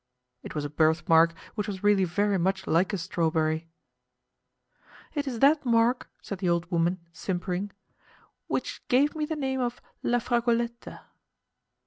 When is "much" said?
2.39-2.65